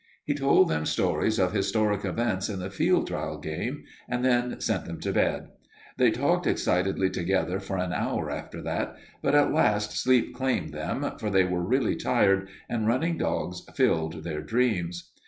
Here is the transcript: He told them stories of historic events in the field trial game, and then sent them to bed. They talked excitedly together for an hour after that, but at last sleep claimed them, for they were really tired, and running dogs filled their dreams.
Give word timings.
He 0.25 0.33
told 0.33 0.67
them 0.67 0.87
stories 0.87 1.37
of 1.37 1.53
historic 1.53 2.03
events 2.03 2.49
in 2.49 2.57
the 2.57 2.71
field 2.71 3.05
trial 3.05 3.37
game, 3.37 3.83
and 4.09 4.25
then 4.25 4.59
sent 4.59 4.85
them 4.85 4.99
to 5.01 5.11
bed. 5.13 5.49
They 5.97 6.09
talked 6.09 6.47
excitedly 6.47 7.07
together 7.11 7.59
for 7.59 7.77
an 7.77 7.93
hour 7.93 8.31
after 8.31 8.63
that, 8.63 8.95
but 9.21 9.35
at 9.35 9.53
last 9.53 9.91
sleep 9.91 10.33
claimed 10.33 10.73
them, 10.73 11.05
for 11.19 11.29
they 11.29 11.43
were 11.43 11.61
really 11.61 11.95
tired, 11.95 12.49
and 12.67 12.87
running 12.87 13.19
dogs 13.19 13.61
filled 13.75 14.23
their 14.23 14.41
dreams. 14.41 15.11